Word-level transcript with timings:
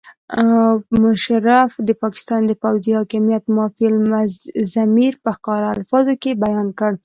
مشرف 1.03 1.71
د 1.87 1.89
پاکستان 2.03 2.41
د 2.47 2.51
پوځي 2.63 2.91
حاکمیت 2.99 3.43
مافي 3.55 3.85
الضمیر 3.91 5.13
په 5.23 5.29
ښکاره 5.37 5.67
الفاظو 5.75 6.13
کې 6.21 6.39
بیان 6.43 6.67
کړ. 6.79 6.91